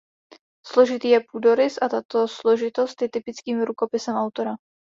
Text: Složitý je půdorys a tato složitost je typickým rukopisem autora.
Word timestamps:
Složitý 0.65 1.09
je 1.09 1.19
půdorys 1.31 1.77
a 1.81 1.89
tato 1.89 2.27
složitost 2.27 3.01
je 3.01 3.09
typickým 3.09 3.61
rukopisem 3.63 4.15
autora. 4.15 4.55